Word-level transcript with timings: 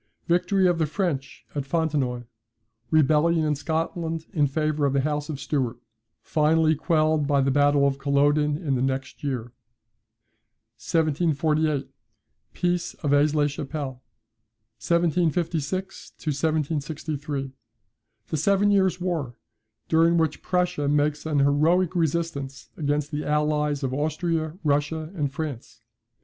Victory 0.25 0.65
of 0.67 0.79
the 0.79 0.87
French 0.87 1.45
at 1.53 1.63
Fontenoy. 1.63 2.23
Rebellion 2.89 3.45
in 3.45 3.53
Scotland 3.53 4.25
in 4.33 4.47
favour 4.47 4.87
of 4.87 4.93
the 4.93 5.01
House 5.01 5.29
of 5.29 5.39
Stuart: 5.39 5.77
finally 6.23 6.73
quelled 6.73 7.27
by 7.27 7.39
the 7.39 7.51
battle 7.51 7.85
of 7.85 7.99
Culloden 7.99 8.57
in 8.57 8.73
the 8.73 8.81
next 8.81 9.23
year. 9.23 9.51
1748. 10.81 11.87
Peace 12.55 12.95
of 12.95 13.13
Aix 13.13 13.35
la 13.35 13.45
Chapelle. 13.45 14.01
1756 14.79 16.13
1763. 16.17 17.51
The 18.29 18.37
Seven 18.37 18.71
Years' 18.71 18.99
War, 18.99 19.35
during 19.87 20.17
which 20.17 20.41
Prussia 20.41 20.87
makes 20.87 21.27
an 21.27 21.37
heroic 21.37 21.95
resistance 21.95 22.71
against 22.75 23.11
the 23.11 23.23
allies 23.23 23.83
of 23.83 23.93
Austria, 23.93 24.57
Russia, 24.63 25.11
and 25.13 25.31
France. 25.31 25.81